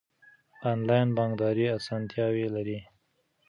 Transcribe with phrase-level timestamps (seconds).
[0.71, 2.79] انلاین بانکداري اسانتیاوې لري.